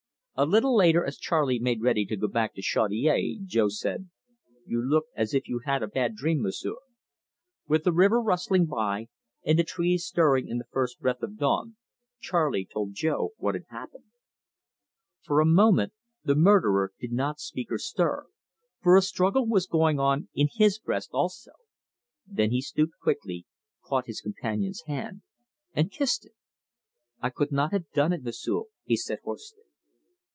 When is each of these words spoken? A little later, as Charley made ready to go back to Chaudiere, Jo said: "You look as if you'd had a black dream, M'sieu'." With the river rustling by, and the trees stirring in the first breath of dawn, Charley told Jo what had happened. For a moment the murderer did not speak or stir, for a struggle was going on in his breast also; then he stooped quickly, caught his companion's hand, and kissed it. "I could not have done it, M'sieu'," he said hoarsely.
A 0.33 0.41
little 0.45 0.75
later, 0.75 1.05
as 1.05 1.19
Charley 1.19 1.59
made 1.59 1.83
ready 1.83 2.03
to 2.07 2.15
go 2.15 2.27
back 2.27 2.55
to 2.55 2.63
Chaudiere, 2.63 3.37
Jo 3.45 3.67
said: 3.67 4.09
"You 4.65 4.81
look 4.81 5.05
as 5.15 5.35
if 5.35 5.47
you'd 5.47 5.65
had 5.67 5.83
a 5.83 5.87
black 5.87 6.15
dream, 6.15 6.41
M'sieu'." 6.41 6.79
With 7.67 7.83
the 7.83 7.91
river 7.93 8.19
rustling 8.19 8.65
by, 8.65 9.09
and 9.45 9.59
the 9.59 9.63
trees 9.63 10.03
stirring 10.03 10.47
in 10.47 10.57
the 10.57 10.65
first 10.71 10.99
breath 10.99 11.21
of 11.21 11.37
dawn, 11.37 11.75
Charley 12.21 12.65
told 12.65 12.95
Jo 12.95 13.33
what 13.37 13.53
had 13.53 13.65
happened. 13.69 14.05
For 15.23 15.41
a 15.41 15.45
moment 15.45 15.93
the 16.23 16.33
murderer 16.33 16.91
did 16.99 17.11
not 17.11 17.39
speak 17.39 17.71
or 17.71 17.77
stir, 17.77 18.25
for 18.81 18.97
a 18.97 19.03
struggle 19.03 19.45
was 19.45 19.67
going 19.67 19.99
on 19.99 20.27
in 20.33 20.47
his 20.51 20.79
breast 20.79 21.11
also; 21.13 21.51
then 22.25 22.49
he 22.49 22.61
stooped 22.63 22.93
quickly, 22.99 23.45
caught 23.85 24.07
his 24.07 24.21
companion's 24.21 24.81
hand, 24.87 25.21
and 25.73 25.91
kissed 25.91 26.25
it. 26.25 26.33
"I 27.19 27.29
could 27.29 27.51
not 27.51 27.71
have 27.73 27.91
done 27.91 28.11
it, 28.11 28.23
M'sieu'," 28.23 28.69
he 28.85 28.97
said 28.97 29.19
hoarsely. 29.23 29.65